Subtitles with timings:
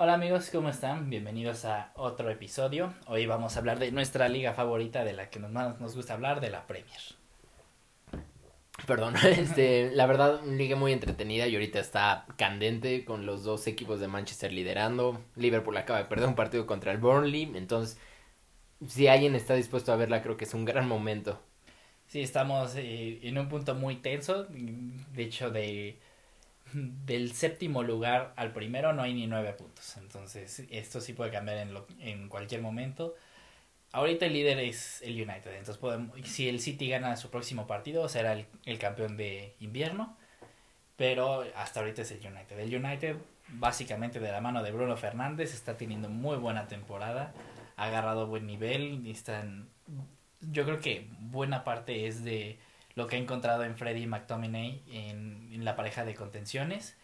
[0.00, 1.10] Hola amigos, ¿cómo están?
[1.10, 2.94] Bienvenidos a otro episodio.
[3.08, 6.40] Hoy vamos a hablar de nuestra liga favorita, de la que más nos gusta hablar,
[6.40, 7.00] de la Premier.
[8.86, 13.66] Perdón, este, la verdad, una liga muy entretenida y ahorita está candente con los dos
[13.66, 15.20] equipos de Manchester liderando.
[15.34, 17.98] Liverpool acaba de perder un partido contra el Burnley, entonces,
[18.86, 21.40] si alguien está dispuesto a verla, creo que es un gran momento.
[22.06, 24.44] Sí, estamos eh, en un punto muy tenso.
[24.44, 25.98] De hecho, de
[26.72, 29.96] del séptimo lugar al primero no hay ni nueve puntos.
[29.96, 33.14] Entonces, esto sí puede cambiar en, lo, en cualquier momento.
[33.92, 35.50] Ahorita el líder es el United.
[35.52, 40.16] Entonces, podemos, si el City gana su próximo partido, será el, el campeón de invierno.
[40.96, 42.58] Pero hasta ahorita es el United.
[42.58, 43.16] El United,
[43.48, 47.32] básicamente de la mano de Bruno Fernández, está teniendo muy buena temporada.
[47.76, 49.06] Ha agarrado buen nivel.
[49.06, 49.68] Están,
[50.40, 52.58] yo creo que buena parte es de
[52.98, 56.96] lo que ha encontrado en Freddie McTominay en, en la pareja de contenciones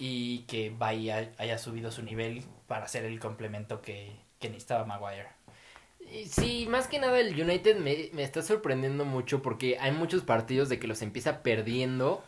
[0.00, 5.28] y que vaya, haya subido su nivel para ser el complemento que, que necesitaba Maguire.
[6.26, 10.68] Sí, más que nada el United me, me, está sorprendiendo mucho porque hay muchos partidos
[10.68, 12.24] de que los empieza perdiendo.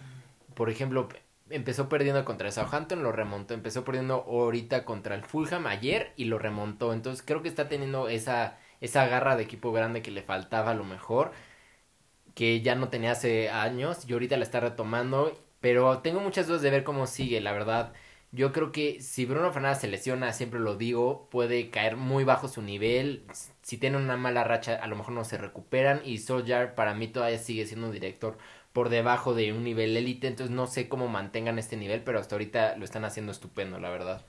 [0.54, 1.08] Por ejemplo,
[1.48, 3.54] empezó perdiendo contra el Southampton, lo remontó.
[3.54, 6.92] Empezó perdiendo ahorita contra el Fulham ayer y lo remontó.
[6.92, 10.74] Entonces creo que está teniendo esa, esa garra de equipo grande que le faltaba a
[10.74, 11.32] lo mejor
[12.34, 16.62] que ya no tenía hace años y ahorita la está retomando, pero tengo muchas dudas
[16.62, 17.92] de ver cómo sigue, la verdad.
[18.32, 22.46] Yo creo que si Bruno Fernández se lesiona, siempre lo digo, puede caer muy bajo
[22.46, 23.24] su nivel.
[23.62, 26.00] Si tiene una mala racha, a lo mejor no se recuperan.
[26.04, 28.38] Y Solskjaer para mí todavía sigue siendo un director
[28.72, 30.28] por debajo de un nivel élite.
[30.28, 33.90] Entonces no sé cómo mantengan este nivel, pero hasta ahorita lo están haciendo estupendo, la
[33.90, 34.24] verdad.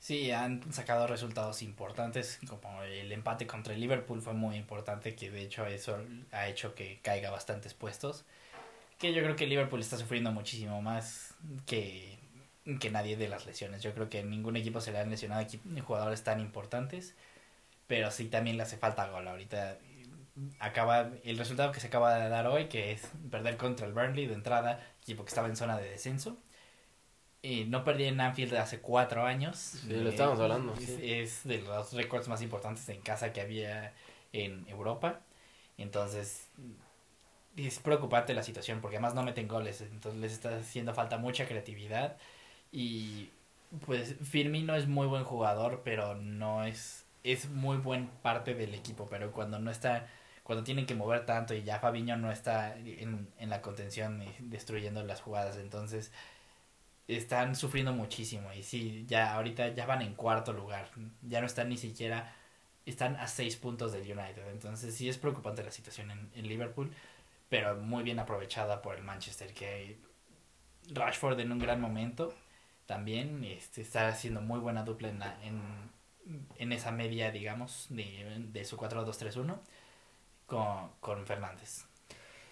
[0.00, 5.30] Sí, han sacado resultados importantes, como el empate contra el Liverpool fue muy importante, que
[5.30, 5.98] de hecho eso
[6.32, 8.24] ha hecho que caiga bastantes puestos.
[8.98, 11.34] Que yo creo que Liverpool está sufriendo muchísimo más
[11.66, 12.18] que,
[12.80, 13.82] que nadie de las lesiones.
[13.82, 15.46] Yo creo que ningún equipo se le han lesionado
[15.84, 17.14] jugadores tan importantes,
[17.86, 19.28] pero sí también le hace falta gol.
[19.28, 19.78] Ahorita
[20.60, 24.26] acaba el resultado que se acaba de dar hoy, que es perder contra el Burnley
[24.26, 26.38] de entrada, equipo que estaba en zona de descenso
[27.42, 29.56] y no perdí en Anfield hace cuatro años.
[29.56, 30.74] Sí, lo estábamos hablando.
[30.74, 33.94] Es, es, de los récords más importantes en casa que había
[34.32, 35.20] en Europa.
[35.78, 36.48] Entonces,
[37.56, 39.80] es preocupante la situación porque además no meten goles.
[39.80, 42.18] Entonces les está haciendo falta mucha creatividad.
[42.72, 43.30] Y
[43.86, 47.06] pues Firmino es muy buen jugador, pero no es.
[47.22, 49.08] Es muy buen parte del equipo.
[49.10, 50.08] Pero cuando no está.
[50.42, 54.34] Cuando tienen que mover tanto y ya Fabiño no está en, en la contención y
[54.40, 55.56] destruyendo las jugadas.
[55.56, 56.12] Entonces
[57.16, 60.90] están sufriendo muchísimo y sí, ya ahorita ya van en cuarto lugar,
[61.22, 62.34] ya no están ni siquiera,
[62.86, 66.92] están a seis puntos del United, entonces sí es preocupante la situación en, en Liverpool,
[67.48, 69.98] pero muy bien aprovechada por el Manchester, que
[70.92, 72.34] Rashford en un gran momento
[72.86, 75.60] también este, está haciendo muy buena dupla en, la, en,
[76.56, 79.60] en esa media, digamos, de, de su 4-2-3-1
[80.46, 81.86] con, con Fernández.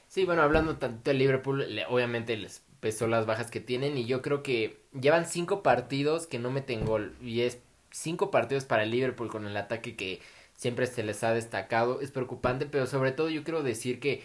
[0.08, 4.22] Sí, bueno, hablando tanto de Liverpool, obviamente les pesó las bajas que tienen y yo
[4.22, 7.58] creo que llevan cinco partidos que no meten gol y es
[7.90, 10.20] cinco partidos para el Liverpool con el ataque que
[10.54, 14.22] siempre se les ha destacado es preocupante pero sobre todo yo quiero decir que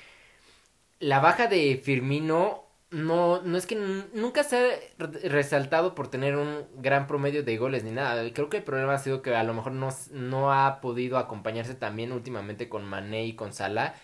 [1.00, 3.75] la baja de Firmino no no es que
[4.14, 4.58] nunca se
[5.00, 8.94] ha resaltado por tener un gran promedio de goles ni nada creo que el problema
[8.94, 13.25] ha sido que a lo mejor no, no ha podido acompañarse también últimamente con Mané
[13.25, 13.96] y con Salah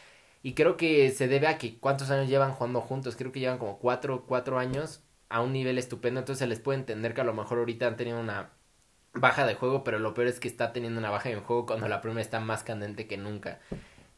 [0.41, 3.15] y creo que se debe a que cuántos años llevan jugando juntos.
[3.15, 6.19] Creo que llevan como cuatro, cuatro años a un nivel estupendo.
[6.19, 8.51] Entonces se les puede entender que a lo mejor ahorita han tenido una
[9.13, 11.87] baja de juego, pero lo peor es que está teniendo una baja de juego cuando
[11.87, 13.59] la primera está más candente que nunca.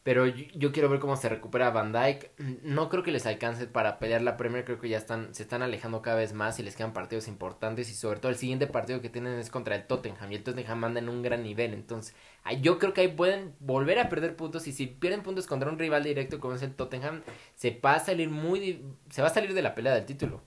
[0.04, 2.32] Pero yo, quiero ver cómo se recupera Van Dyke.
[2.64, 4.66] No creo que les alcance para pelear la Premier.
[4.66, 7.88] Creo que ya están, se están alejando cada vez más y les quedan partidos importantes.
[7.92, 10.32] Y sobre todo el siguiente partido que tienen es contra el Tottenham.
[10.32, 11.74] Y el Tottenham anda en un gran nivel.
[11.76, 12.16] Entonces,
[12.62, 14.66] yo creo que ahí pueden volver a perder puntos.
[14.66, 17.22] Y si pierden puntos contra un rival directo como es el Tottenham,
[17.56, 18.84] se va a salir muy.
[19.12, 20.42] Se va a salir de la pelea del título.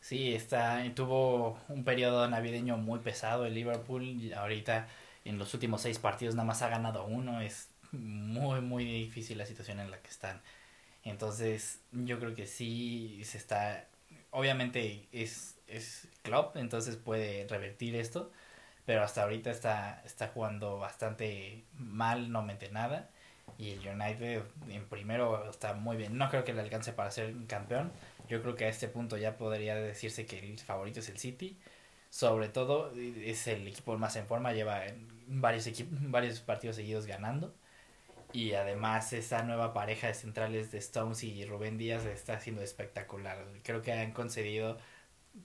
[0.00, 4.32] Sí, está, tuvo un periodo navideño muy pesado el Liverpool.
[4.34, 4.88] Ahorita
[5.24, 7.40] en los últimos seis partidos nada más ha ganado uno.
[7.40, 10.40] Es muy, muy difícil la situación en la que están.
[11.04, 13.86] Entonces, yo creo que sí se está.
[14.30, 18.32] Obviamente es, es club, entonces puede revertir esto.
[18.86, 23.10] Pero hasta ahorita está, está jugando bastante mal, no mete nada.
[23.58, 26.18] Y el United en primero está muy bien.
[26.18, 27.92] No creo que le alcance para ser campeón.
[28.28, 31.58] Yo creo que a este punto ya podría decirse que el favorito es el City.
[32.10, 34.52] Sobre todo es el equipo más en forma.
[34.52, 34.82] Lleva
[35.26, 37.54] varios, varios partidos seguidos ganando.
[38.34, 43.46] Y además esa nueva pareja de centrales de Stones y Rubén Díaz está siendo espectacular.
[43.62, 44.76] Creo que han concedido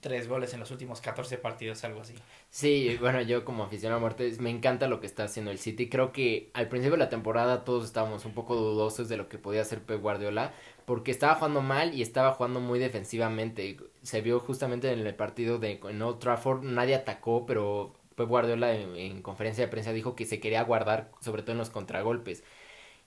[0.00, 2.14] tres goles en los últimos 14 partidos, algo así.
[2.50, 5.88] Sí, bueno, yo como aficionado a muerte me encanta lo que está haciendo el City.
[5.88, 9.38] Creo que al principio de la temporada todos estábamos un poco dudosos de lo que
[9.38, 10.52] podía hacer Pep Guardiola,
[10.84, 13.76] porque estaba jugando mal y estaba jugando muy defensivamente.
[14.02, 18.74] Se vio justamente en el partido de en Old Trafford, nadie atacó, pero Pep Guardiola
[18.74, 22.42] en conferencia de prensa dijo que se quería guardar sobre todo en los contragolpes.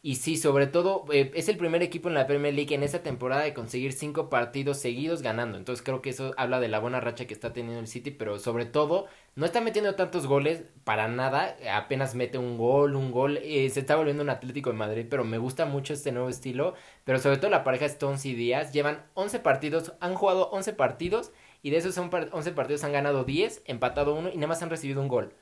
[0.05, 3.01] Y sí, sobre todo, eh, es el primer equipo en la Premier League en esta
[3.03, 5.57] temporada de conseguir cinco partidos seguidos ganando.
[5.57, 8.37] Entonces creo que eso habla de la buena racha que está teniendo el City, pero
[8.37, 11.55] sobre todo, no está metiendo tantos goles para nada.
[11.73, 13.37] Apenas mete un gol, un gol.
[13.43, 16.73] Eh, se está volviendo un Atlético de Madrid, pero me gusta mucho este nuevo estilo.
[17.05, 21.31] Pero sobre todo la pareja Stones y Díaz llevan 11 partidos, han jugado 11 partidos
[21.61, 24.99] y de esos 11 partidos han ganado 10, empatado uno y nada más han recibido
[25.01, 25.33] un gol.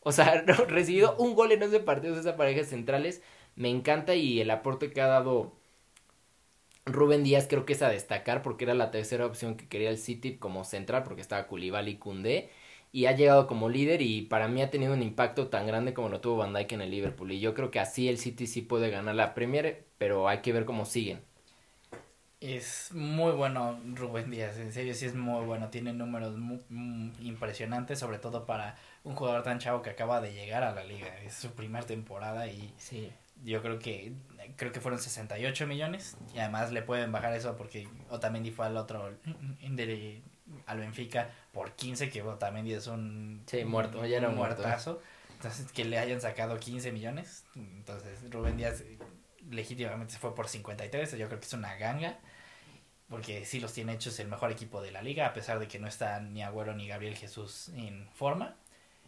[0.00, 3.22] O sea, recibido un gol en 11 partidos esa pareja centrales
[3.56, 5.52] me encanta y el aporte que ha dado
[6.86, 9.98] Rubén Díaz creo que es a destacar porque era la tercera opción que quería el
[9.98, 12.50] City como central porque estaba Koulibaly y Koundé
[12.92, 16.08] y ha llegado como líder y para mí ha tenido un impacto tan grande como
[16.08, 18.62] lo tuvo Van Dijk en el Liverpool y yo creo que así el City sí
[18.62, 21.20] puede ganar la Premier pero hay que ver cómo siguen.
[22.40, 27.10] Es muy bueno Rubén Díaz, en serio sí es muy bueno, tiene números muy, mm,
[27.20, 31.18] impresionantes, sobre todo para un jugador tan chavo que acaba de llegar a la liga,
[31.22, 33.12] es su primera temporada y sí
[33.44, 34.12] yo creo que
[34.56, 38.76] creo que fueron 68 millones y además le pueden bajar eso porque Otamendi fue al
[38.76, 39.10] otro
[39.60, 40.22] de,
[40.66, 45.00] al Benfica por 15 que Otamendi es un sí, muerto ya era un muertazo.
[45.32, 48.84] Entonces que le hayan sacado 15 millones entonces Rubén Díaz
[49.50, 52.18] legítimamente se fue por 53 yo creo que es una ganga
[53.08, 55.78] porque sí los tiene hechos el mejor equipo de la liga a pesar de que
[55.78, 58.56] no están ni Agüero ni Gabriel Jesús en forma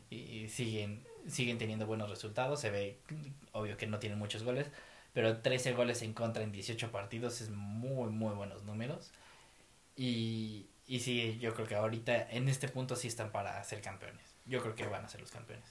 [0.09, 2.61] y siguen siguen teniendo buenos resultados.
[2.61, 2.99] Se ve,
[3.53, 4.69] obvio que no tienen muchos goles,
[5.13, 9.11] pero 13 goles en contra en 18 partidos es muy, muy buenos números.
[9.97, 14.25] Y, y sí, yo creo que ahorita en este punto sí están para ser campeones.
[14.47, 15.67] Yo creo que van a ser los campeones.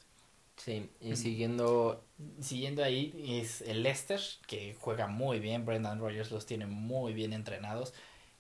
[0.58, 2.06] Sí, y siguiendo...
[2.40, 5.66] Siguiendo ahí es el Leicester, que juega muy bien.
[5.66, 7.94] Brendan Rogers los tiene muy bien entrenados.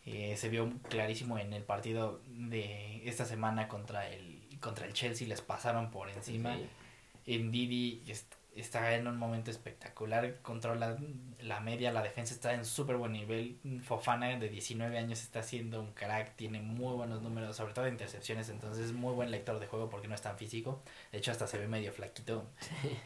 [0.05, 5.27] Eh, se vio clarísimo en el partido de esta semana contra el contra el Chelsea
[5.27, 6.57] les pasaron por encima
[7.25, 8.03] en Didi
[8.55, 10.97] está en un momento espectacular, controla
[11.39, 13.57] la media, la defensa está en súper buen nivel.
[13.83, 17.91] Fofana de 19 años está siendo un crack, tiene muy buenos números, sobre todo de
[17.91, 20.81] intercepciones, entonces es muy buen lector de juego porque no es tan físico.
[21.11, 22.49] De hecho, hasta se ve medio flaquito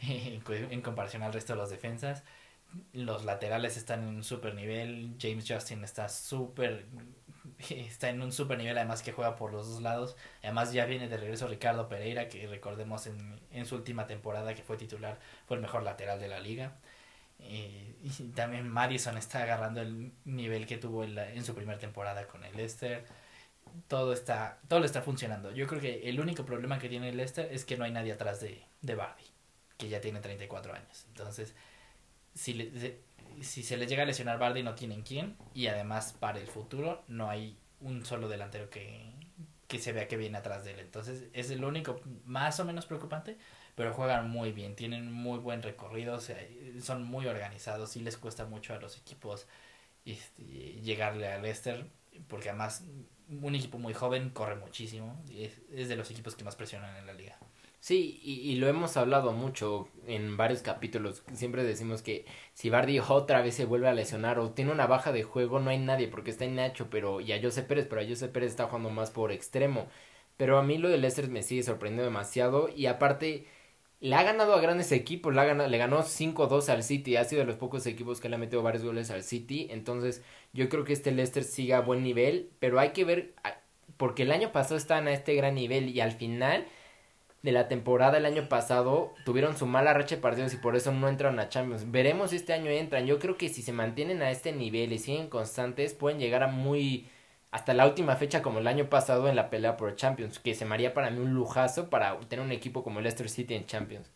[0.02, 2.24] en comparación al resto de los defensas.
[2.92, 5.14] Los laterales están en un súper nivel.
[5.20, 6.86] James Justin está súper
[7.70, 10.16] está en un super nivel, además que juega por los dos lados.
[10.42, 14.62] Además ya viene de regreso Ricardo Pereira, que recordemos en, en su última temporada que
[14.62, 16.76] fue titular, fue el mejor lateral de la liga.
[17.38, 22.26] Eh, y también Madison está agarrando el nivel que tuvo en, en su primera temporada
[22.26, 23.04] con el Leicester.
[23.88, 25.52] Todo está, todo le está funcionando.
[25.52, 28.12] Yo creo que el único problema que tiene el Leicester es que no hay nadie
[28.12, 29.24] atrás de, de Bardi,
[29.78, 31.06] que ya tiene 34 años.
[31.08, 31.54] Entonces,
[32.34, 33.00] si le,
[33.42, 37.04] si se les llega a lesionar Bardi no tienen quién y además para el futuro
[37.08, 39.12] no hay un solo delantero que,
[39.68, 40.80] que se vea que viene atrás de él.
[40.80, 43.36] Entonces es el único más o menos preocupante,
[43.74, 46.20] pero juegan muy bien, tienen muy buen recorrido,
[46.80, 49.46] son muy organizados y les cuesta mucho a los equipos
[50.04, 51.86] este, llegarle al Leicester
[52.28, 52.84] porque además
[53.28, 57.06] un equipo muy joven corre muchísimo y es de los equipos que más presionan en
[57.06, 57.36] la liga.
[57.86, 61.22] Sí, y, lo hemos hablado mucho en varios capítulos.
[61.34, 65.12] Siempre decimos que si Bardi otra vez se vuelve a lesionar o tiene una baja
[65.12, 68.02] de juego, no hay nadie porque está en Nacho pero, y a Jose Pérez, pero
[68.02, 69.86] a Jose Pérez está jugando más por extremo.
[70.36, 73.46] Pero a mí lo de Leicester me sigue sorprendiendo demasiado y aparte
[74.00, 77.24] le ha ganado a grandes equipos, le, ha ganado, le ganó 5-2 al City, ha
[77.24, 80.68] sido de los pocos equipos que le ha metido varios goles al City, entonces yo
[80.68, 83.34] creo que este Leicester siga a buen nivel, pero hay que ver,
[83.96, 86.66] porque el año pasado estaban a este gran nivel y al final
[87.42, 90.92] de la temporada el año pasado tuvieron su mala racha de partidos y por eso
[90.92, 91.90] no entran a Champions.
[91.90, 93.06] Veremos si este año entran.
[93.06, 96.48] Yo creo que si se mantienen a este nivel y siguen constantes, pueden llegar a
[96.48, 97.08] muy
[97.50, 100.64] hasta la última fecha como el año pasado en la pelea por Champions, que se
[100.64, 104.10] me haría para mí un lujazo para tener un equipo como Leicester City en Champions.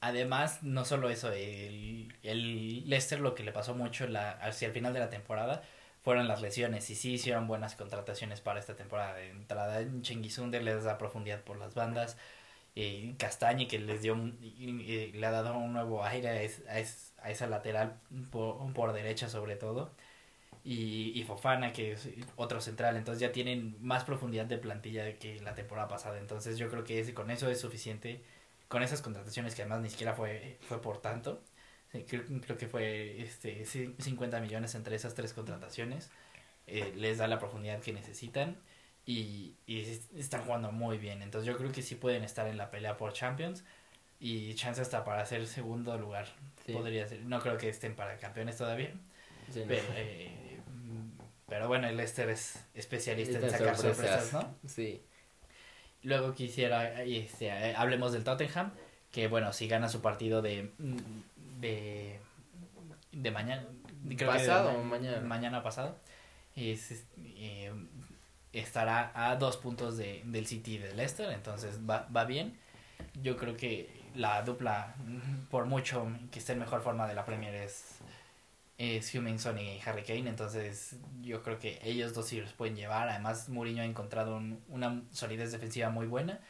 [0.00, 4.72] Además, no solo eso, el, el Leicester lo que le pasó mucho la, hacia el
[4.74, 5.62] final de la temporada
[6.04, 9.14] fueron las lesiones y sí hicieron buenas contrataciones para esta temporada.
[9.14, 12.18] De entrada, Chengizunder les da profundidad por las bandas.
[12.76, 16.72] Eh, Castañe que les dio le ha dado un nuevo aire a,
[17.22, 18.00] a, esa lateral
[18.32, 19.92] por, por, derecha sobre todo
[20.64, 25.40] y, y, Fofana que es otro central entonces ya tienen más profundidad de plantilla que
[25.40, 28.24] la temporada pasada entonces yo creo que con eso es suficiente
[28.68, 31.40] con esas contrataciones que además ni siquiera fue fue por tanto
[32.02, 36.10] creo, que fue este 50 millones entre esas tres contrataciones.
[36.66, 38.56] Eh, les da la profundidad que necesitan
[39.06, 39.80] y, y
[40.16, 41.22] están jugando muy bien.
[41.22, 43.64] Entonces yo creo que sí pueden estar en la pelea por Champions
[44.18, 46.26] y chance hasta para hacer segundo lugar.
[46.72, 47.20] Podría ser.
[47.24, 48.92] No creo que estén para campeones todavía.
[49.52, 50.58] pero, eh,
[51.46, 54.32] pero bueno, el Leicester es especialista en sacar sorpresas.
[54.32, 54.56] ¿no?
[54.66, 55.02] Sí.
[56.02, 58.72] Luego quisiera, este, eh, hablemos del Tottenham,
[59.10, 60.70] que bueno, si gana su partido de,
[61.60, 62.20] de,
[63.12, 63.66] de mañana,
[64.26, 65.20] pasado, mañana.
[65.20, 65.96] mañana pasado,
[66.56, 67.72] es, eh,
[68.52, 72.58] estará a dos puntos de, del City y del Leicester, entonces va, va bien.
[73.22, 74.94] Yo creo que la dupla,
[75.50, 77.98] por mucho que esté en mejor forma de la Premier, es,
[78.78, 80.28] es Huminson y Harry Kane.
[80.28, 83.08] Entonces, yo creo que ellos dos sí los pueden llevar.
[83.08, 86.40] Además, Mourinho ha encontrado una solidez defensiva muy buena.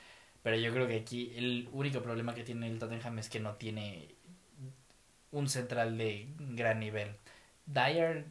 [0.43, 3.55] Pero yo creo que aquí el único problema que tiene el Tottenham es que no
[3.55, 4.15] tiene
[5.35, 7.17] un central de gran nivel.
[7.67, 8.27] Dyer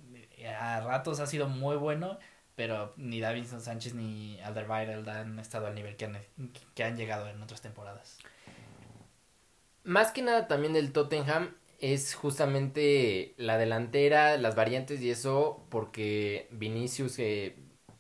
[0.60, 2.18] a ratos ha sido muy bueno,
[2.56, 6.18] pero ni Davinson Sánchez ni Alderweireld han estado al nivel que han,
[6.74, 8.20] que han llegado en otras temporadas.
[9.84, 16.48] Más que nada también del Tottenham es justamente la delantera, las variantes y eso, porque
[16.52, 17.58] Vinicius, eh,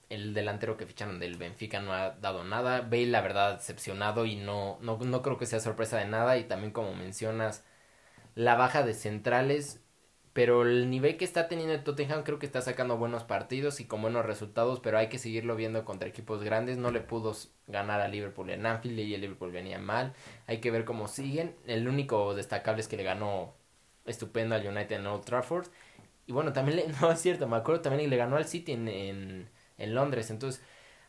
[0.09, 2.81] el delantero que ficharon del Benfica, no ha dado nada.
[2.81, 6.37] Bale, la verdad, decepcionado y no, no, no creo que sea sorpresa de nada.
[6.37, 7.65] Y también, como mencionas,
[8.35, 9.81] la baja de centrales
[10.33, 13.85] pero el nivel que está teniendo el Tottenham creo que está sacando buenos partidos y
[13.85, 16.77] con buenos resultados, pero hay que seguirlo viendo contra equipos grandes.
[16.77, 17.35] No le pudo
[17.67, 20.13] ganar a Liverpool en Anfield y el Liverpool venía mal.
[20.47, 21.55] Hay que ver cómo siguen.
[21.67, 23.53] El único destacable es que le ganó
[24.05, 25.67] estupendo al United en Old Trafford.
[26.25, 28.87] Y bueno, también le, no es cierto, me acuerdo también le ganó al City en,
[28.87, 30.31] en, en Londres.
[30.31, 30.63] Entonces,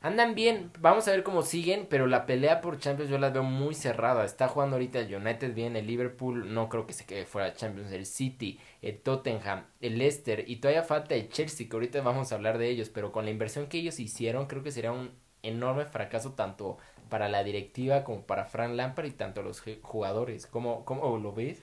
[0.04, 3.42] Andan bien, vamos a ver cómo siguen, pero la pelea por Champions yo la veo
[3.42, 4.26] muy cerrada.
[4.26, 7.90] Está jugando ahorita el United bien, el Liverpool no creo que se quede fuera Champions,
[7.90, 12.34] el City, el Tottenham, el Leicester y todavía falta el Chelsea, que ahorita vamos a
[12.34, 15.11] hablar de ellos, pero con la inversión que ellos hicieron creo que sería un
[15.42, 16.76] enorme fracaso tanto
[17.08, 20.46] para la directiva como para Frank Lampard y tanto los jugadores.
[20.46, 21.62] ¿Cómo, cómo lo ves?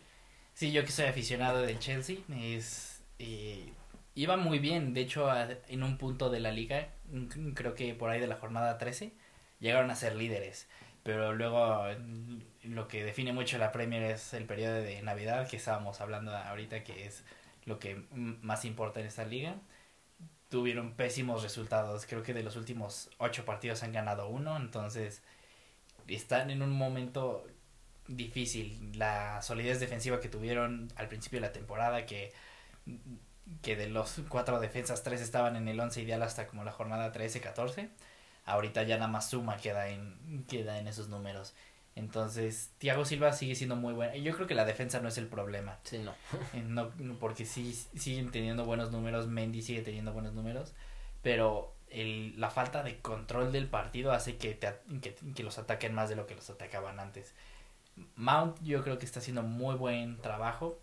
[0.56, 3.04] Sí, yo que soy aficionado del Chelsea, es...
[3.20, 3.72] Eh,
[4.16, 5.30] iba muy bien, de hecho
[5.68, 6.90] en un punto de la liga
[7.54, 9.14] creo que por ahí de la jornada 13,
[9.60, 10.68] llegaron a ser líderes.
[11.04, 11.84] Pero luego
[12.64, 16.84] lo que define mucho la Premier es el periodo de Navidad que estábamos hablando ahorita,
[16.84, 17.24] que es
[17.66, 19.56] lo que más importa en esta liga.
[20.50, 22.06] Tuvieron pésimos resultados.
[22.06, 24.58] Creo que de los últimos ocho partidos han ganado uno.
[24.58, 25.24] Entonces
[26.08, 27.48] están en un momento
[28.08, 28.92] difícil.
[28.96, 32.32] La solidez defensiva que tuvieron al principio de la temporada, que
[33.62, 37.12] que de los cuatro defensas, tres estaban en el once ideal hasta como la jornada
[37.12, 37.90] 13-14.
[38.46, 41.54] Ahorita ya nada más suma queda en, queda en esos números.
[41.96, 44.16] Entonces, Thiago Silva sigue siendo muy bueno.
[44.16, 45.80] Yo creo que la defensa no es el problema.
[45.84, 46.14] Sí, no.
[46.54, 50.74] Eh, no porque sí siguen teniendo buenos números, Mendy sigue teniendo buenos números,
[51.22, 56.10] pero el, la falta de control del partido hace que, que, que los ataquen más
[56.10, 57.34] de lo que los atacaban antes.
[58.16, 60.80] Mount yo creo que está haciendo muy buen trabajo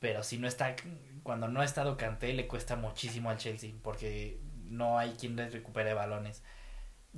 [0.00, 0.76] pero si no está,
[1.22, 4.38] cuando no ha estado Kanté le cuesta muchísimo al Chelsea porque
[4.68, 6.42] no hay quien le recupere balones.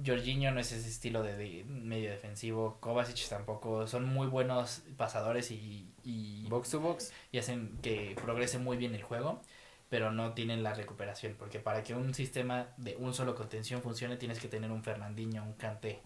[0.04, 5.92] Jorginho no es ese estilo de, medio defensivo, Kovacic tampoco, son muy buenos pasadores y,
[6.04, 9.42] y box to box y hacen que progrese muy bien el juego,
[9.88, 14.16] pero no tienen la recuperación, porque para que un sistema de un solo contención funcione
[14.16, 16.00] tienes que tener un Fernandinho, un Kanté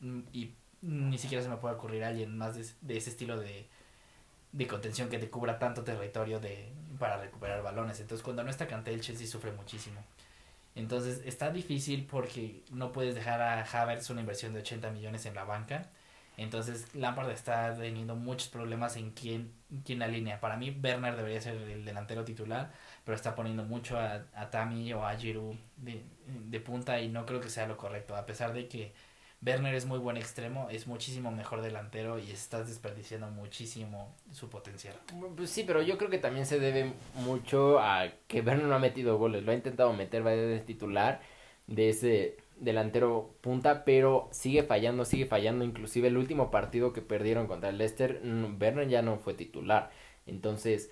[0.00, 3.68] mm, y ni siquiera se me puede ocurrir alguien más de ese estilo de,
[4.56, 8.00] de contención que te cubra tanto territorio de para recuperar balones.
[8.00, 10.00] Entonces, cuando no está Kanté, el Chelsea sufre muchísimo.
[10.74, 15.34] Entonces, está difícil porque no puedes dejar a Havertz una inversión de 80 millones en
[15.34, 15.90] la banca.
[16.38, 19.52] Entonces, Lampard está teniendo muchos problemas en quién,
[19.84, 20.40] quién alinea.
[20.40, 22.72] Para mí, Werner debería ser el delantero titular,
[23.04, 27.26] pero está poniendo mucho a, a Tami o a Giroud de, de punta y no
[27.26, 28.16] creo que sea lo correcto.
[28.16, 28.94] A pesar de que
[29.44, 34.94] Werner es muy buen extremo, es muchísimo mejor delantero y estás desperdiciando muchísimo su potencial.
[35.36, 38.80] Pues sí, pero yo creo que también se debe mucho a que Werner no ha
[38.80, 41.20] metido goles, lo ha intentado meter, va de titular
[41.66, 47.46] de ese delantero punta, pero sigue fallando, sigue fallando, inclusive el último partido que perdieron
[47.46, 48.20] contra el Leicester,
[48.58, 49.90] Werner ya no fue titular,
[50.26, 50.90] entonces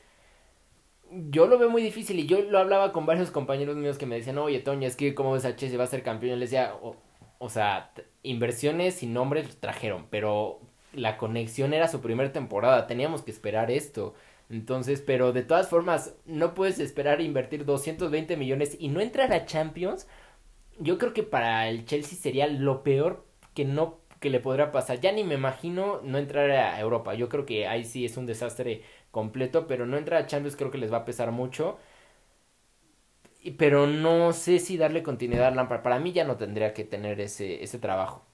[1.11, 4.17] yo lo veo muy difícil y yo lo hablaba con varios compañeros míos que me
[4.17, 6.51] decían, oye Toño, es que como ves a Chelsea va a ser campeón, y les
[6.51, 6.75] decía,
[7.39, 10.61] o sea, inversiones y nombres trajeron, pero
[10.93, 14.15] la conexión era su primera temporada, teníamos que esperar esto.
[14.51, 19.47] Entonces, pero de todas formas, no puedes esperar invertir 220 millones y no entrar a
[19.47, 20.07] Champions.
[20.79, 23.25] Yo creo que para el Chelsea sería lo peor
[23.55, 25.01] que no que le podrá pasar.
[25.01, 27.15] Ya ni me imagino no entrar a Europa.
[27.15, 30.71] Yo creo que ahí sí es un desastre completo, pero no entrar a Champions creo
[30.71, 31.79] que les va a pesar mucho.
[33.53, 35.83] Pero no sé si darle continuidad a Lampard.
[35.83, 38.25] Para mí ya no tendría que tener ese, ese trabajo.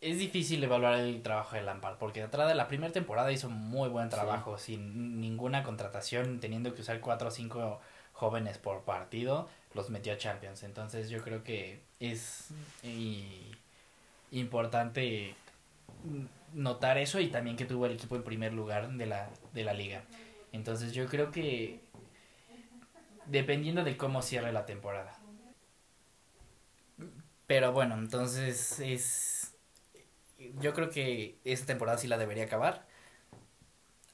[0.00, 3.88] Es difícil evaluar el trabajo de Lampard porque atrás de la primera temporada hizo muy
[3.88, 7.80] buen trabajo sin ninguna contratación, teniendo que usar cuatro o cinco
[8.12, 10.64] jóvenes por partido, los metió a Champions.
[10.64, 12.48] Entonces yo creo que es
[14.32, 15.36] importante
[16.52, 19.72] notar eso y también que tuvo el equipo en primer lugar de la, de la
[19.72, 20.02] liga.
[20.52, 21.80] Entonces yo creo que
[23.26, 25.18] dependiendo de cómo cierre la temporada.
[27.46, 29.54] Pero bueno, entonces es...
[30.58, 32.86] Yo creo que esta temporada sí la debería acabar.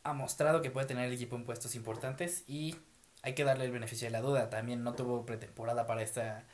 [0.03, 2.77] Ha mostrado que puede tener el equipo en puestos importantes y
[3.23, 4.51] hay que darle el beneficio de la duda.
[4.51, 6.45] También no tuvo pretemporada para esta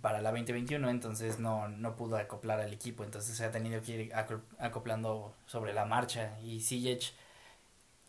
[0.00, 3.92] para la 2021, entonces no, no pudo acoplar al equipo, entonces se ha tenido que
[3.92, 4.12] ir
[4.58, 7.12] acoplando sobre la marcha y Sijic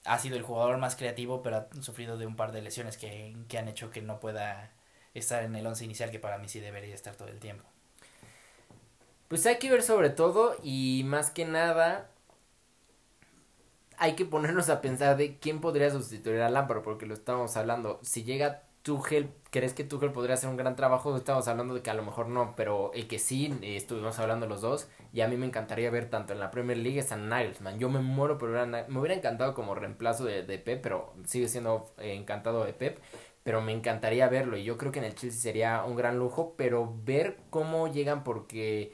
[0.08, 3.36] ha sido el jugador más creativo, pero ha sufrido de un par de lesiones que,
[3.48, 4.72] que han hecho que no pueda
[5.14, 7.66] estar en el once inicial, que para mí sí debería estar todo el tiempo.
[9.28, 12.10] Pues hay que ver sobre todo y más que nada
[13.98, 18.00] hay que ponernos a pensar de quién podría sustituir a Lampard, porque lo estamos hablando.
[18.04, 21.16] Si llega Tuchel, ¿crees que Tuchel podría hacer un gran trabajo?
[21.18, 24.46] Estamos hablando de que a lo mejor no, pero el que sí, eh, estuvimos hablando
[24.46, 27.80] los dos, y a mí me encantaría ver tanto en la Premier League a Nagelsmann.
[27.80, 31.94] Yo me muero pero me hubiera encantado como reemplazo de, de Pep, pero sigue siendo
[31.98, 33.00] eh, encantado de Pep,
[33.44, 36.56] pero me encantaría verlo, y yo creo que en el Chelsea sería un gran lujo,
[36.58, 38.94] pero ver cómo llegan porque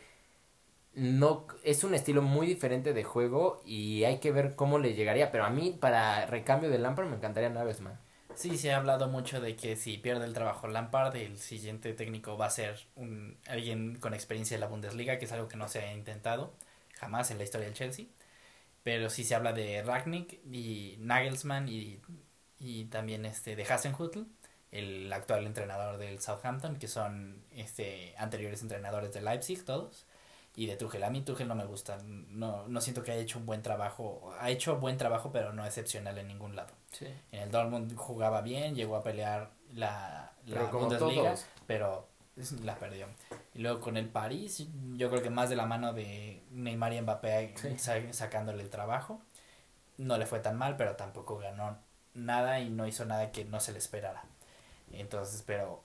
[0.93, 5.31] no es un estilo muy diferente de juego y hay que ver cómo le llegaría,
[5.31, 7.99] pero a mí para recambio de Lampard me encantaría Nagelsmann.
[8.35, 12.37] Sí, se ha hablado mucho de que si pierde el trabajo Lampard, el siguiente técnico
[12.37, 15.67] va a ser un, alguien con experiencia en la Bundesliga, que es algo que no
[15.67, 16.53] se ha intentado
[16.95, 18.05] jamás en la historia del Chelsea.
[18.83, 21.99] Pero sí se habla de Ragnick y Nagelsmann y,
[22.59, 24.23] y también este de Hasenhutl,
[24.71, 30.05] el actual entrenador del Southampton, que son este anteriores entrenadores de Leipzig todos
[30.55, 31.03] y de Tuchel.
[31.03, 34.33] A mí Tuchel no me gusta, no, no siento que haya hecho un buen trabajo,
[34.39, 36.73] ha hecho buen trabajo pero no excepcional en ningún lado.
[37.31, 42.07] En el Dortmund jugaba bien, llegó a pelear la, la Bundesliga, pero
[42.63, 43.07] la perdió.
[43.53, 47.01] Y luego con el París, yo creo que más de la mano de Neymar y
[47.01, 47.55] Mbappé
[48.11, 49.21] sacándole el trabajo.
[49.97, 51.77] No le fue tan mal, pero tampoco ganó
[52.13, 54.23] nada y no hizo nada que no se le esperara.
[54.91, 55.83] Entonces, pero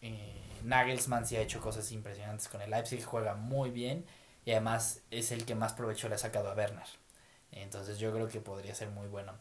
[0.00, 4.04] eh, Nagelsmann sí ha hecho cosas impresionantes con el Leipzig, juega muy bien
[4.44, 6.86] y además es el que más provecho le ha sacado a Werner.
[7.52, 9.32] Entonces yo creo que podría ser muy bueno.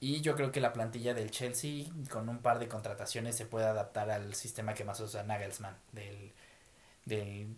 [0.00, 3.66] Y yo creo que la plantilla del Chelsea con un par de contrataciones se puede
[3.66, 6.32] adaptar al sistema que más usa Nagelsmann del
[7.04, 7.56] del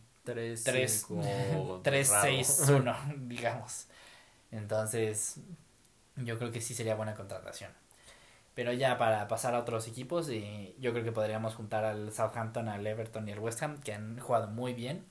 [0.63, 1.07] 3
[2.07, 2.97] 6 1,
[3.29, 3.87] digamos.
[4.51, 5.37] Entonces,
[6.17, 7.71] yo creo que sí sería buena contratación.
[8.55, 12.69] Pero ya para pasar a otros equipos, y yo creo que podríamos juntar al Southampton,
[12.69, 15.05] al Everton y al West Ham, que han jugado muy bien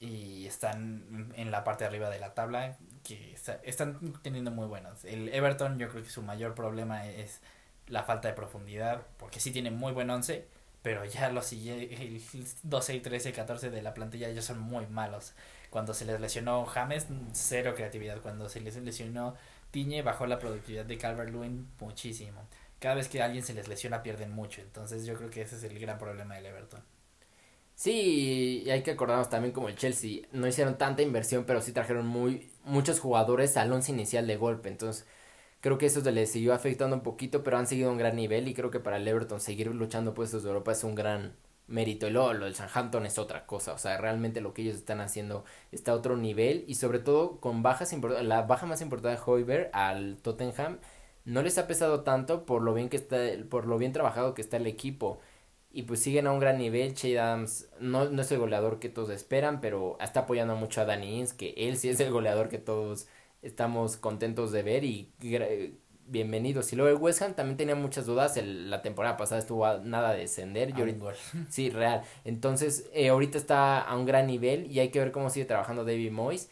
[0.00, 5.04] y están en la parte de arriba de la tabla, que están teniendo muy buenos.
[5.04, 7.40] El Everton yo creo que su mayor problema es
[7.86, 10.46] la falta de profundidad, porque sí tiene muy buen once,
[10.82, 12.22] pero ya los el
[12.62, 15.34] 12 y 13 y 14 de la plantilla ya son muy malos.
[15.70, 18.20] Cuando se les lesionó James, cero creatividad.
[18.20, 19.34] Cuando se les lesionó
[19.70, 22.48] Tiñe, bajó la productividad de Calvert-Lewin muchísimo.
[22.78, 24.60] Cada vez que alguien se les lesiona pierden mucho.
[24.60, 26.82] Entonces yo creo que ese es el gran problema del Everton.
[27.74, 31.72] Sí, y hay que acordarnos también como el Chelsea, no hicieron tanta inversión, pero sí
[31.72, 35.06] trajeron muy muchos jugadores al once inicial de golpe, entonces
[35.60, 38.16] creo que eso se les siguió afectando un poquito, pero han seguido a un gran
[38.16, 41.34] nivel y creo que para el Everton seguir luchando puestos de Europa es un gran
[41.66, 42.06] mérito.
[42.06, 45.44] Y lo del Southampton es otra cosa, o sea, realmente lo que ellos están haciendo
[45.72, 49.70] está a otro nivel y sobre todo con bajas la baja más importante de Hoiberg
[49.72, 50.78] al Tottenham
[51.24, 53.18] no les ha pesado tanto por lo bien que está
[53.50, 55.20] por lo bien trabajado que está el equipo
[55.76, 56.94] y pues siguen a un gran nivel.
[56.94, 60.86] Che Adams no, no es el goleador que todos esperan, pero está apoyando mucho a
[60.86, 63.08] Danny Ings, que él sí es el goleador que todos
[63.42, 65.12] estamos contentos de ver y
[66.08, 66.72] bienvenidos.
[66.72, 68.36] Y luego el West Ham también tenía muchas dudas.
[68.42, 70.72] la temporada pasada estuvo a nada de descender.
[71.50, 72.02] sí, real.
[72.24, 75.84] Entonces, eh, ahorita está a un gran nivel y hay que ver cómo sigue trabajando
[75.84, 76.50] David Moyes.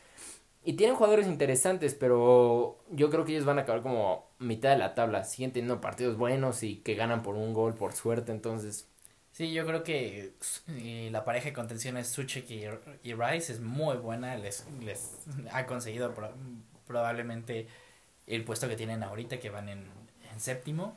[0.67, 4.79] Y tienen jugadores interesantes, pero yo creo que ellos van a acabar como mitad de
[4.79, 5.25] la tabla.
[5.25, 8.33] Siguen teniendo partidos buenos y que ganan por un gol, por suerte.
[8.33, 8.89] Entonces,
[9.35, 10.33] Sí, yo creo que
[10.69, 12.67] eh, la pareja de contención Suchek y,
[13.03, 14.37] y, Rice es muy buena.
[14.37, 15.19] Les, les
[15.51, 16.15] ha conseguido
[16.87, 17.67] probablemente
[18.27, 19.91] el puesto que tienen ahorita, que van en,
[20.33, 20.97] en, séptimo.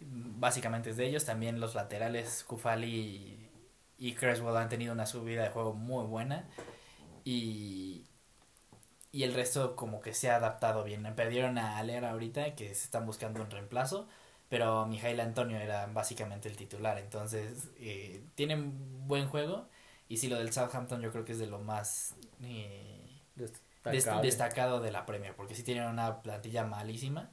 [0.00, 1.24] Básicamente es de ellos.
[1.24, 3.50] También los laterales, Kufali
[3.98, 6.48] y, Creswell han tenido una subida de juego muy buena.
[7.24, 8.06] Y,
[9.12, 11.02] y el resto como que se ha adaptado bien.
[11.14, 14.08] Perdieron a Alera ahorita, que se están buscando un reemplazo
[14.52, 19.66] pero Mijail Antonio era básicamente el titular, entonces eh, tienen buen juego
[20.10, 23.22] y sí lo del Southampton yo creo que es de lo más eh,
[24.22, 27.30] destacado de la Premier, porque sí tienen una plantilla malísima.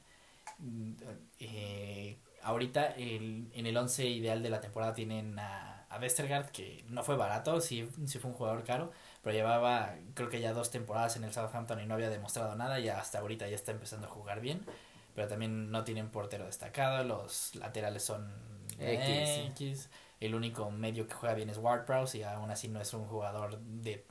[1.38, 6.84] Eh, ahorita el, en el 11 ideal de la temporada tienen a, a Westergaard, que
[6.88, 10.70] no fue barato, sí, sí fue un jugador caro, pero llevaba creo que ya dos
[10.70, 14.06] temporadas en el Southampton y no había demostrado nada y hasta ahorita ya está empezando
[14.06, 14.64] a jugar bien,
[15.14, 18.32] pero también no tienen portero destacado, los laterales son
[18.78, 22.94] X, el único medio que juega bien es Ward Prowse y aún así no es
[22.94, 24.06] un jugador de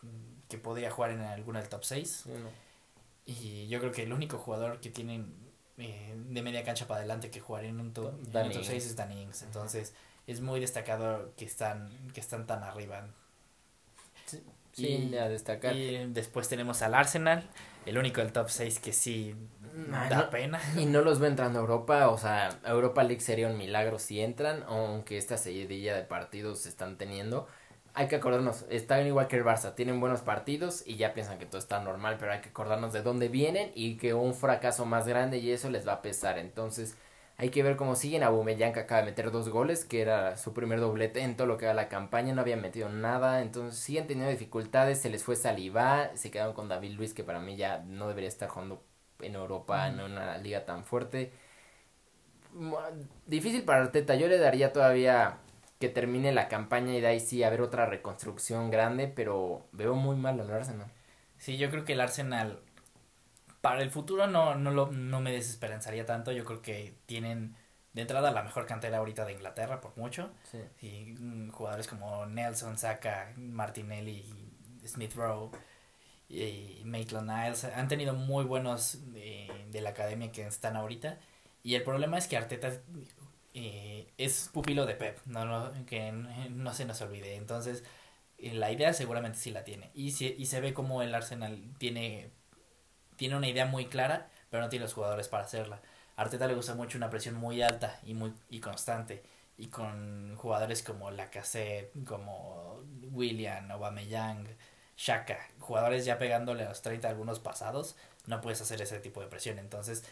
[0.50, 2.26] que podría jugar en alguno del top 6.
[3.26, 5.34] Y yo creo que el único jugador que tienen
[5.78, 9.22] eh, de media cancha para adelante que jugaría en un top, en 6 es Danny
[9.22, 9.44] Ings.
[9.44, 9.94] Entonces
[10.28, 13.08] es muy destacado que están, que están tan arriba.
[14.26, 15.76] Sí, y, a destacar.
[15.76, 17.50] Y después tenemos al Arsenal,
[17.86, 19.36] el único del top 6 que sí
[20.10, 20.60] da pena.
[20.76, 24.20] Y no los ve entrando a Europa, o sea, Europa League sería un milagro si
[24.20, 27.48] entran, aunque esta seguidilla de partidos se están teniendo.
[27.94, 31.46] Hay que acordarnos, están igual que el Barça, tienen buenos partidos y ya piensan que
[31.46, 35.08] todo está normal, pero hay que acordarnos de dónde vienen y que un fracaso más
[35.08, 36.38] grande y eso les va a pesar.
[36.38, 36.96] Entonces,
[37.38, 38.24] hay que ver cómo siguen.
[38.24, 41.58] Aubameyang que acaba de meter dos goles, que era su primer doblete en todo lo
[41.58, 45.36] que era la campaña, no había metido nada, entonces siguen teniendo dificultades, se les fue
[45.36, 48.84] Saliba, se quedaron con David Luis, que para mí ya no debería estar jugando
[49.22, 51.32] en Europa, en una liga tan fuerte.
[53.26, 55.38] Difícil para Arteta, yo le daría todavía
[55.80, 60.18] que termine la campaña y de ahí sí haber otra reconstrucción grande, pero veo muy
[60.18, 60.92] mal al Arsenal.
[61.38, 62.60] Sí, yo creo que el Arsenal
[63.62, 66.32] para el futuro no, no, lo, no me desesperanzaría tanto.
[66.32, 67.56] Yo creo que tienen
[67.94, 70.32] de entrada la mejor cantera ahorita de Inglaterra, por mucho.
[70.82, 74.26] Y mm, jugadores como Nelson, Saka, Martinelli,
[74.86, 75.52] Smith Rowe
[76.28, 81.18] y Maitland Niles han tenido muy buenos de, de, la academia que están ahorita.
[81.64, 82.72] Y el problema es que Arteta
[83.60, 87.36] eh, es pupilo de Pep, no, no, que no se nos olvide.
[87.36, 87.84] Entonces,
[88.38, 89.92] eh, la idea seguramente sí la tiene.
[89.94, 92.32] Y, y se ve como el Arsenal tiene
[93.18, 95.82] tiene una idea muy clara, pero no tiene los jugadores para hacerla.
[96.16, 99.24] Arteta le gusta mucho una presión muy alta y muy y constante
[99.58, 104.48] y con jugadores como Lacazette, como William, Aubameyang,
[104.96, 109.28] Shaka, jugadores ya pegándole a los 30 algunos pasados, no puedes hacer ese tipo de
[109.28, 109.60] presión.
[109.60, 110.06] Entonces,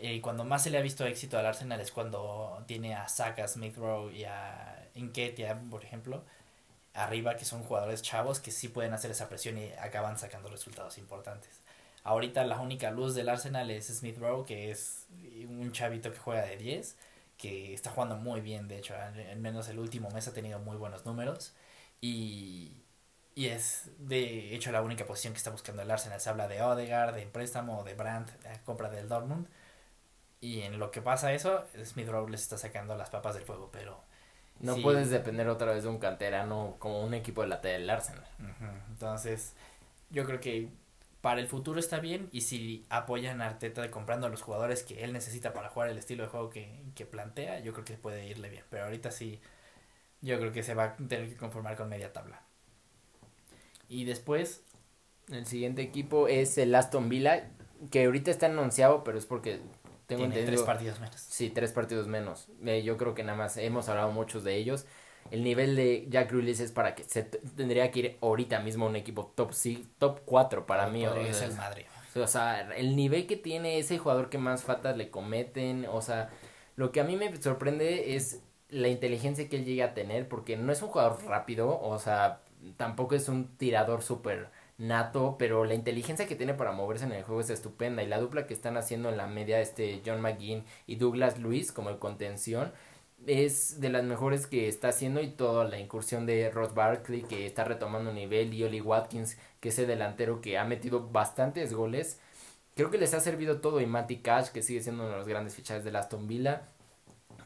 [0.00, 3.46] eh, cuando más se le ha visto éxito al Arsenal es cuando tiene a Saka,
[3.48, 6.24] Smith Rowe y a Enketia, por ejemplo,
[6.94, 10.98] arriba, que son jugadores chavos que sí pueden hacer esa presión y acaban sacando resultados
[10.98, 11.60] importantes.
[12.04, 15.06] Ahorita la única luz del Arsenal es Smith Rowe, que es
[15.48, 16.96] un chavito que juega de 10,
[17.36, 20.76] que está jugando muy bien, de hecho, al menos el último mes ha tenido muy
[20.76, 21.54] buenos números.
[22.00, 22.82] Y,
[23.34, 26.20] y es de hecho la única posición que está buscando el Arsenal.
[26.20, 29.46] Se habla de Odegaard, de préstamo, de Brandt, de compra del Dortmund.
[30.40, 33.70] Y en lo que pasa eso, Smith Rowe les está sacando las papas del fuego,
[33.72, 34.00] pero...
[34.60, 37.88] No puedes depender otra vez de un canterano como un equipo de la T del
[37.88, 38.26] Arsenal.
[38.88, 39.54] Entonces,
[40.10, 40.68] yo creo que
[41.20, 45.04] para el futuro está bien y si apoyan a Arteta comprando a los jugadores que
[45.04, 48.26] él necesita para jugar el estilo de juego que, que plantea, yo creo que puede
[48.26, 48.64] irle bien.
[48.68, 49.40] Pero ahorita sí,
[50.22, 52.42] yo creo que se va a tener que conformar con media tabla.
[53.88, 54.62] Y después...
[55.30, 57.50] El siguiente equipo es el Aston Villa,
[57.90, 59.60] que ahorita está anunciado, pero es porque
[60.08, 61.20] tengo Tiene tres partidos menos.
[61.20, 62.48] Sí, tres partidos menos.
[62.64, 64.86] Eh, yo creo que nada más hemos hablado muchos de ellos
[65.30, 68.88] el nivel de Jack Grealish es para que se tendría que ir ahorita mismo a
[68.88, 71.04] un equipo top sí, top 4 para mí.
[71.04, 71.84] Es el Madrid.
[72.14, 76.30] O sea, el nivel que tiene ese jugador que más faltas le cometen, o sea,
[76.74, 78.40] lo que a mí me sorprende es
[78.70, 82.40] la inteligencia que él llega a tener, porque no es un jugador rápido, o sea,
[82.76, 87.24] tampoco es un tirador súper nato, pero la inteligencia que tiene para moverse en el
[87.24, 90.64] juego es estupenda y la dupla que están haciendo en la media este John McGinn
[90.86, 92.72] y Douglas Luis como el contención
[93.26, 97.46] es de las mejores que está haciendo y toda la incursión de Ross Barkley que
[97.46, 102.20] está retomando nivel y Oli Watkins que es el delantero que ha metido bastantes goles.
[102.76, 105.28] Creo que les ha servido todo y Matty Cash que sigue siendo uno de los
[105.28, 106.68] grandes fichajes de Aston Villa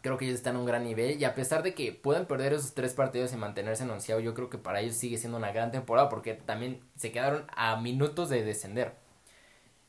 [0.02, 2.52] creo que ellos están a un gran nivel y a pesar de que puedan perder
[2.52, 5.70] esos tres partidos y mantenerse anunciado yo creo que para ellos sigue siendo una gran
[5.70, 8.92] temporada porque también se quedaron a minutos de descender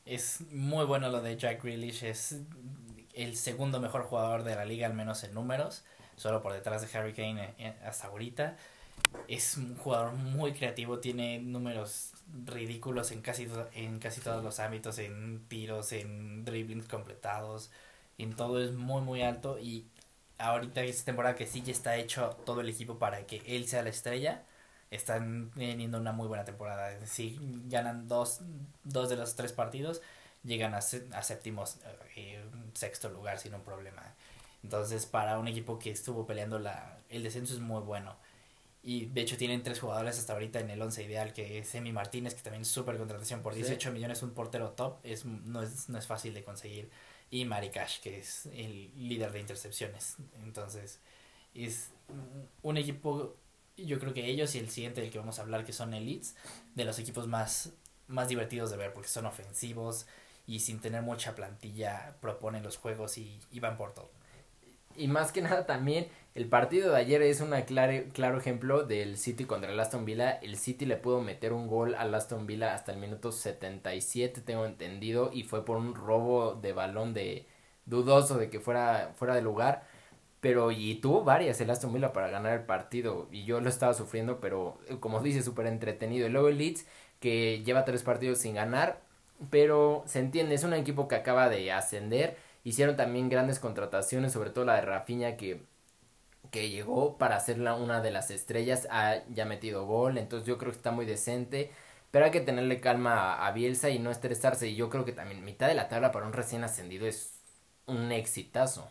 [0.06, 2.40] es muy bueno lo de Jack Grealish es
[3.14, 5.84] el segundo mejor jugador de la liga, al menos en números,
[6.16, 8.56] solo por detrás de Harry Kane eh, eh, hasta ahorita.
[9.28, 12.12] Es un jugador muy creativo, tiene números
[12.46, 17.70] ridículos en casi, en casi todos los ámbitos, en tiros, en dribblings completados,
[18.18, 19.86] en todo es muy muy alto y
[20.38, 23.82] ahorita esta temporada que sí ya está hecho todo el equipo para que él sea
[23.82, 24.42] la estrella,
[24.90, 27.04] están teniendo una muy buena temporada.
[27.06, 28.40] Si ganan dos,
[28.84, 30.02] dos de los tres partidos,
[30.44, 31.78] llegan a, a séptimos,
[32.16, 32.44] eh,
[32.74, 34.02] sexto lugar sin un problema.
[34.62, 38.16] Entonces, para un equipo que estuvo peleando la, el descenso es muy bueno.
[38.82, 41.92] Y de hecho tienen tres jugadores hasta ahorita en el once ideal, que es Emi
[41.92, 45.88] Martínez, que también es súper contratación por 18 millones, un portero top, es, no, es,
[45.88, 46.90] no es fácil de conseguir.
[47.34, 50.18] Y Mari Cash, que es el líder de intercepciones.
[50.44, 51.00] Entonces,
[51.52, 51.90] es
[52.62, 53.34] un equipo,
[53.76, 56.36] yo creo que ellos y el siguiente del que vamos a hablar, que son Elites,
[56.76, 57.72] de los equipos más,
[58.06, 60.06] más divertidos de ver, porque son ofensivos
[60.46, 64.12] y sin tener mucha plantilla proponen los juegos y, y van por todo.
[64.94, 67.50] Y más que nada también el partido de ayer es un
[68.12, 70.32] claro ejemplo del City contra el Aston Villa.
[70.32, 74.66] El City le pudo meter un gol al Aston Villa hasta el minuto 77, tengo
[74.66, 77.46] entendido, y fue por un robo de balón de
[77.86, 79.84] dudoso de que fuera fuera de lugar.
[80.40, 83.94] Pero y tuvo varias el Aston Villa para ganar el partido y yo lo estaba
[83.94, 86.26] sufriendo, pero como dice, súper entretenido.
[86.26, 86.86] Y luego el Leeds
[87.20, 89.00] que lleva tres partidos sin ganar,
[89.50, 92.36] pero se entiende, es un equipo que acaba de ascender.
[92.64, 95.62] Hicieron también grandes contrataciones, sobre todo la de Rafinha que
[96.54, 100.70] que llegó para ser una de las estrellas, ha ya metido gol, entonces yo creo
[100.70, 101.72] que está muy decente,
[102.12, 105.44] pero hay que tenerle calma a, Bielsa y no estresarse, y yo creo que también
[105.44, 107.40] mitad de la tabla para un recién ascendido es
[107.86, 108.88] un exitazo.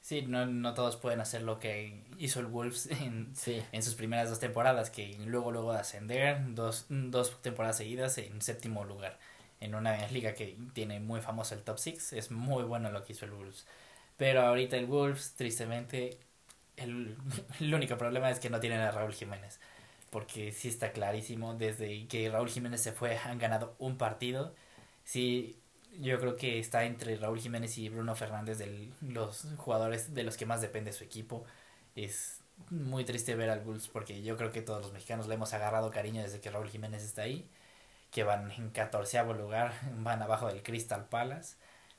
[0.00, 4.28] Sí, no, no todos pueden hacer lo que hizo el Wolves en, en sus primeras
[4.28, 9.20] dos temporadas, que luego, luego de ascender, dos, dos temporadas seguidas en séptimo lugar,
[9.60, 13.12] en una liga que tiene muy famoso el top six, es muy bueno lo que
[13.12, 13.66] hizo el Wolves.
[14.16, 16.18] Pero ahorita el Wolves, tristemente,
[17.60, 19.60] el, único problema es que no tienen a Raúl Jiménez.
[20.10, 24.54] Porque sí está clarísimo, desde que Raúl Jiménez se fue, han ganado un partido.
[25.04, 25.60] Sí,
[26.00, 30.36] yo creo que está entre Raúl Jiménez y Bruno Fernández de los jugadores de los
[30.36, 31.44] que más depende su equipo.
[31.94, 35.52] Es muy triste ver al Bulls porque yo creo que todos los mexicanos le hemos
[35.54, 37.48] agarrado cariño desde que Raúl Jiménez está ahí.
[38.10, 41.56] Que van en catorceavo lugar, van abajo del Crystal Palace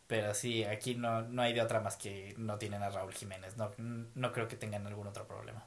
[0.09, 3.57] pero sí, aquí no, no hay de otra más que no tienen a Raúl Jiménez.
[3.57, 5.63] No, no creo que tengan algún otro problema.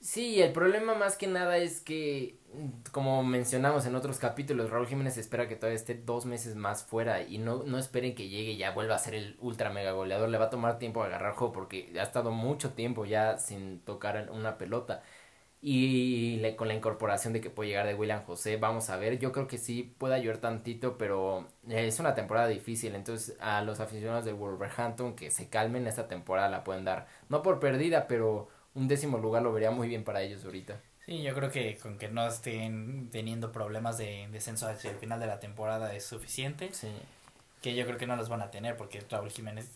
[0.00, 2.38] Sí, el problema más que nada es que,
[2.92, 7.20] como mencionamos en otros capítulos, Raúl Jiménez espera que todavía esté dos meses más fuera
[7.22, 10.30] y no, no esperen que llegue y ya vuelva a ser el ultra mega goleador.
[10.30, 14.30] Le va a tomar tiempo agarrar juego porque ha estado mucho tiempo ya sin tocar
[14.32, 15.02] una pelota.
[15.62, 19.18] Y le, con la incorporación de que puede llegar de William José, vamos a ver.
[19.18, 22.94] Yo creo que sí puede ayudar tantito, pero es una temporada difícil.
[22.94, 27.06] Entonces, a los aficionados de Wolverhampton que se calmen, esta temporada la pueden dar.
[27.28, 30.80] No por perdida, pero un décimo lugar lo vería muy bien para ellos ahorita.
[31.06, 35.20] Sí, yo creo que con que no estén teniendo problemas de descenso hacia el final
[35.20, 36.70] de la temporada es suficiente.
[36.72, 36.88] Sí.
[37.62, 39.70] Que yo creo que no los van a tener porque Raúl Jiménez,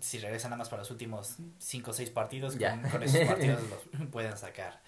[0.00, 3.62] si regresa nada más para los últimos 5 o 6 partidos, con, con, esos partidos
[3.70, 4.80] los pueden sacar.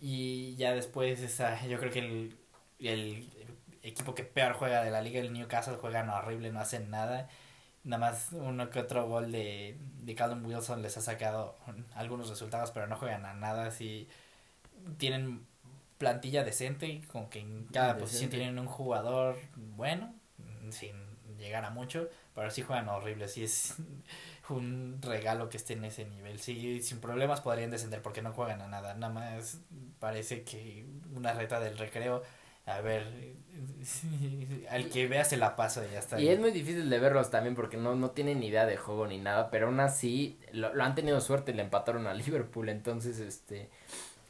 [0.00, 2.36] Y ya después, esa, yo creo que el,
[2.78, 3.28] el
[3.82, 7.28] equipo que peor juega de la liga, el Newcastle, juegan horrible, no hacen nada.
[7.84, 11.56] Nada más uno que otro gol de, de Callum Wilson les ha sacado
[11.94, 13.66] algunos resultados, pero no juegan a nada.
[13.66, 14.08] Así
[14.98, 15.46] tienen
[15.98, 20.14] plantilla decente, con que en cada posición tienen un jugador bueno,
[20.70, 20.94] sin
[21.38, 23.28] llegar a mucho, pero sí juegan horrible.
[23.28, 23.76] Sí es
[24.50, 26.40] un regalo que esté en ese nivel.
[26.40, 28.94] Sí, sin problemas podrían descender porque no juegan a nada.
[28.94, 29.60] Nada más
[29.98, 32.22] parece que una reta del recreo.
[32.66, 33.34] A ver,
[34.70, 36.20] al que vea se la paso y ya está.
[36.20, 39.06] Y es muy difícil de verlos también porque no, no tienen ni idea de juego
[39.06, 43.18] ni nada, pero aún así lo, lo han tenido suerte, le empataron a Liverpool, entonces
[43.18, 43.70] este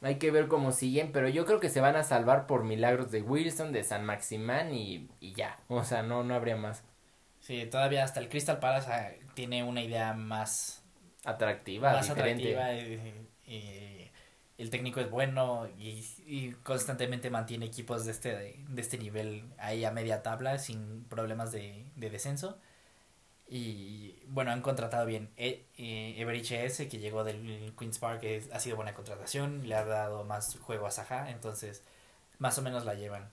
[0.01, 3.11] hay que ver cómo siguen, pero yo creo que se van a salvar por milagros
[3.11, 6.83] de Wilson, de San Maximán y, y ya, o sea, no, no habría más.
[7.51, 10.85] Sí, todavía hasta el Crystal Palace ah, tiene una idea más
[11.25, 12.71] atractiva, más atractiva.
[12.71, 18.33] el técnico es bueno y, y, constantemente mantiene equipos de este,
[18.69, 22.57] de, este nivel ahí a media tabla sin problemas de, de descenso.
[23.49, 25.29] Y bueno, han contratado bien.
[25.35, 30.23] E, eh, S, que llegó del Queen's Park, ha sido buena contratación, le ha dado
[30.23, 31.83] más juego a Saja, entonces
[32.37, 33.29] más o menos la llevan.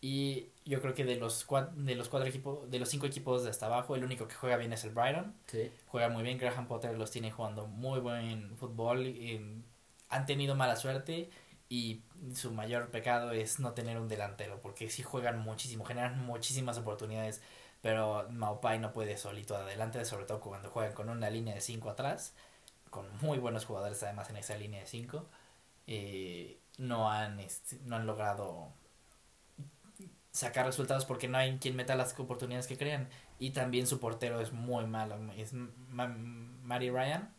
[0.00, 3.44] Y yo creo que de los cuatro, de los cuatro equipos, de los cinco equipos
[3.44, 5.34] de hasta abajo, el único que juega bien es el Brighton.
[5.46, 5.70] Sí.
[5.86, 9.06] Juega muy bien, Graham Potter los tiene jugando muy buen fútbol.
[9.06, 9.62] Y
[10.08, 11.30] han tenido mala suerte
[11.68, 12.02] y
[12.34, 17.40] su mayor pecado es no tener un delantero, porque sí juegan muchísimo, generan muchísimas oportunidades,
[17.80, 21.90] pero Maupai no puede solito adelante, sobre todo cuando juegan con una línea de cinco
[21.90, 22.34] atrás,
[22.90, 25.28] con muy buenos jugadores además en esa línea de cinco.
[25.86, 28.72] Eh, no han este, no han logrado
[30.32, 33.08] sacar resultados porque no hay quien meta las oportunidades que crean.
[33.38, 35.16] Y también su portero es muy malo.
[35.36, 37.32] Es Mary Ryan.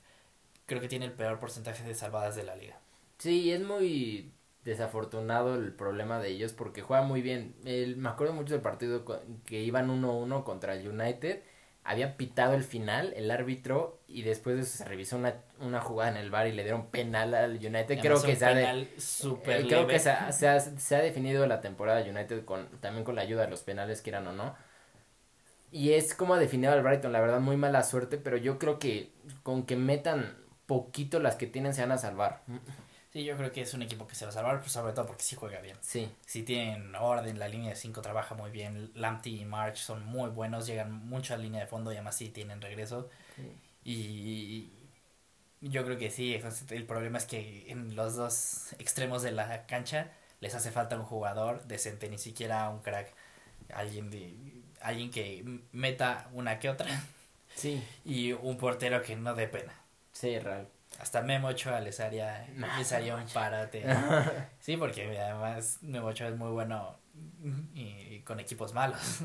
[0.65, 2.79] Creo que tiene el peor porcentaje de salvadas de la liga.
[3.17, 4.31] Sí, es muy
[4.63, 7.55] desafortunado el problema de ellos porque juega muy bien.
[7.65, 9.05] El, me acuerdo mucho del partido
[9.45, 11.41] que iban 1-1 contra el United.
[11.83, 16.11] Había pitado el final, el árbitro, y después de eso se revisó una, una jugada
[16.11, 17.99] en el bar y le dieron penal al United.
[17.99, 20.99] Creo que, se ha, de, super eh, creo que se ha, se, ha, se ha
[20.99, 24.55] definido la temporada United con, también con la ayuda de los penales, quieran o no.
[25.71, 28.77] Y es como ha definido al Brighton, la verdad, muy mala suerte, pero yo creo
[28.77, 32.43] que con que metan poquito las que tienen se van a salvar.
[33.11, 35.05] Sí, yo creo que es un equipo que se va a salvar, pues sobre todo
[35.05, 35.75] porque sí juega bien.
[35.81, 36.09] Sí.
[36.25, 38.89] Si tienen orden, la línea de 5 trabaja muy bien.
[38.95, 42.15] Lamptey y March son muy buenos, llegan mucho a la línea de fondo y además
[42.15, 43.09] sí tienen regreso.
[43.83, 44.69] Y
[45.59, 50.11] yo creo que sí, el problema es que en los dos extremos de la cancha
[50.39, 53.13] les hace falta un jugador decente, ni siquiera un crack.
[53.73, 54.35] Alguien de
[54.79, 55.43] alguien que
[55.73, 56.87] meta una que otra.
[57.55, 57.83] Sí.
[58.05, 59.73] Y un portero que no dé pena.
[60.13, 60.67] Sí, real.
[60.99, 63.83] Hasta Memo Ochoa les haría, les haría un parate.
[64.59, 66.99] sí, porque además Memo Ochoa es muy bueno
[67.73, 69.19] y, con equipos malos.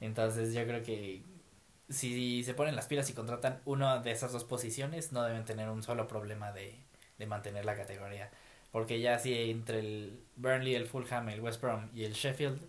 [0.00, 1.22] Entonces yo creo que
[1.88, 5.68] si se ponen las pilas y contratan uno de esas dos posiciones, no deben tener
[5.68, 6.78] un solo problema de,
[7.18, 8.30] de mantener la categoría.
[8.70, 12.60] Porque ya si entre el Burnley, el Fulham, el West Brom y el Sheffield,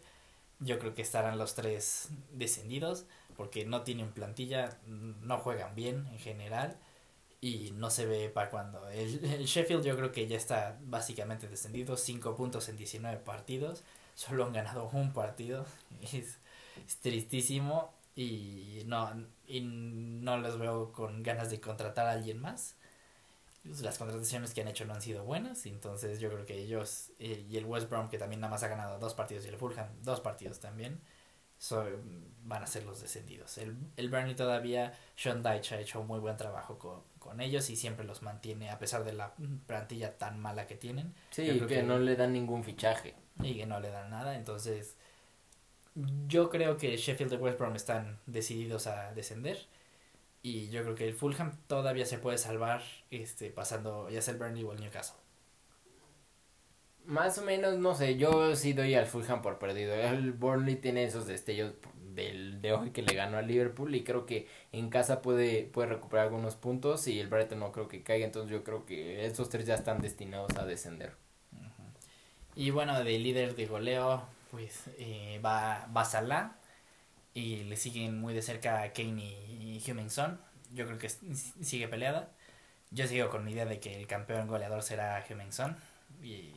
[0.59, 6.19] yo creo que estarán los tres descendidos porque no tienen plantilla, no juegan bien en
[6.19, 6.77] general
[7.41, 8.87] y no se ve para cuando.
[8.89, 13.83] El, Sheffield yo creo que ya está básicamente descendido, 5 puntos en 19 partidos,
[14.15, 15.65] solo han ganado un partido,
[16.13, 16.37] es,
[17.01, 19.11] tristísimo y no,
[19.47, 22.75] y no los veo con ganas de contratar a alguien más.
[23.81, 27.45] Las contrataciones que han hecho no han sido buenas, entonces yo creo que ellos eh,
[27.49, 29.89] y el West Brom que también nada más ha ganado dos partidos y el Fulham
[30.01, 31.01] dos partidos también
[32.43, 33.57] van a ser los descendidos.
[33.57, 37.69] El, el Burnley todavía, Sean Dyche ha hecho un muy buen trabajo con, con ellos
[37.69, 39.35] y siempre los mantiene a pesar de la
[39.67, 41.13] plantilla tan mala que tienen.
[41.29, 43.13] Sí, que, que, no le dan ningún fichaje.
[43.41, 44.97] Y que no le dan nada, entonces
[46.27, 49.67] yo creo que Sheffield y West Brom están decididos a descender
[50.41, 54.39] y yo creo que el Fulham todavía se puede salvar este pasando ya sea el
[54.39, 55.17] Burnley o el Newcastle.
[57.05, 59.95] Más o menos, no sé, yo sí doy al Fulham por perdido.
[59.95, 61.73] El Burnley tiene esos destellos
[62.13, 65.89] del, de hoy que le ganó al Liverpool y creo que en casa puede, puede
[65.89, 69.49] recuperar algunos puntos y el Brighton no creo que caiga, entonces yo creo que esos
[69.49, 71.13] tres ya están destinados a descender.
[72.55, 76.57] Y bueno, de líder de goleo, pues eh, va, va Salah
[77.33, 80.39] y le siguen muy de cerca Kane y, y Son.
[80.73, 82.31] Yo creo que sigue peleada.
[82.91, 85.77] Yo sigo con la idea de que el campeón goleador será Son
[86.21, 86.53] y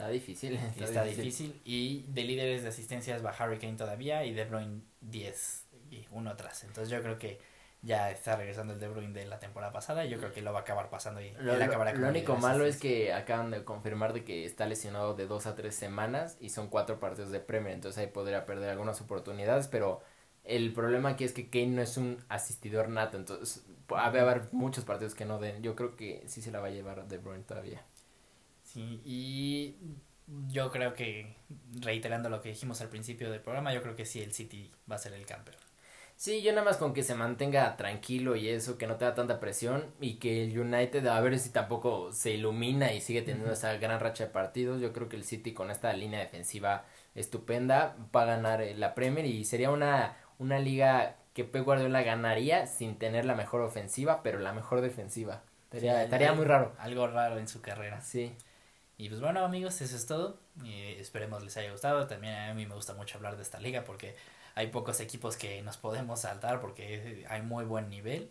[0.00, 0.58] Está difícil.
[0.78, 1.60] Está, difícil.
[1.64, 6.30] Y de líderes de asistencias va Harry Kane todavía y De Bruyne 10 y uno
[6.30, 6.64] atrás.
[6.64, 7.38] Entonces yo creo que
[7.82, 10.52] ya está regresando el De Bruyne de la temporada pasada y yo creo que lo
[10.52, 14.24] va a acabar pasando y lo, lo único malo es que acaban de confirmar de
[14.24, 17.98] que está lesionado de dos a tres semanas y son cuatro partidos de Premier, entonces
[17.98, 20.02] ahí podría perder algunas oportunidades, pero
[20.44, 24.48] el problema aquí es que Kane no es un asistidor nato, entonces va a haber
[24.52, 25.62] muchos partidos que no den.
[25.62, 27.82] Yo creo que sí se la va a llevar De Bruyne todavía.
[28.72, 29.76] Sí, y
[30.48, 31.34] yo creo que,
[31.80, 34.94] reiterando lo que dijimos al principio del programa, yo creo que sí, el City va
[34.94, 35.56] a ser el campeón.
[36.14, 39.40] Sí, yo nada más con que se mantenga tranquilo y eso, que no tenga tanta
[39.40, 43.72] presión y que el United a ver si tampoco se ilumina y sigue teniendo esa
[43.78, 44.80] gran racha de partidos.
[44.82, 48.94] Yo creo que el City con esta línea defensiva estupenda va a ganar eh, la
[48.94, 54.22] Premier y sería una, una liga que Pep Guardiola ganaría sin tener la mejor ofensiva,
[54.22, 55.42] pero la mejor defensiva.
[55.64, 56.74] Estaría, estaría muy raro.
[56.78, 58.00] Algo raro en su carrera.
[58.02, 58.34] Sí.
[59.00, 60.38] Y pues bueno amigos, eso es todo.
[60.62, 62.06] Y esperemos les haya gustado.
[62.06, 64.14] También a mí me gusta mucho hablar de esta liga porque
[64.54, 68.30] hay pocos equipos que nos podemos saltar porque hay muy buen nivel.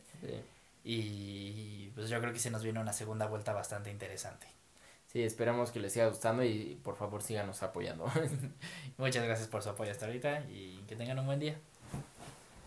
[0.83, 4.45] Y pues yo creo que se nos viene una segunda vuelta bastante interesante.
[5.07, 8.05] Sí, esperamos que les siga gustando y por favor síganos apoyando.
[8.97, 11.59] Muchas gracias por su apoyo hasta ahorita y que tengan un buen día.